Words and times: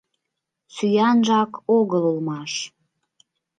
Сӱанжак 0.75 1.51
огыл 1.77 2.03
улмаш. 2.11 2.53